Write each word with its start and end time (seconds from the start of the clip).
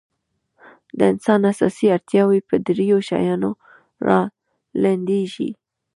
د 0.97 0.99
انسان 1.11 1.39
اساسي 1.51 1.87
اړتیاوې 1.95 2.39
په 2.49 2.55
درېو 2.67 2.97
شیانو 3.07 3.51
رالنډېږي. 4.07 5.49